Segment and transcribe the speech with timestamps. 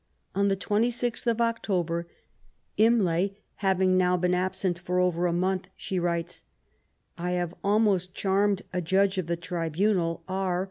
[0.33, 2.07] On the 26th of October,
[2.75, 6.43] Imlay having now been absent for over a month, she writes:
[7.19, 10.59] I have almost charmed a judge of the tribanal, R.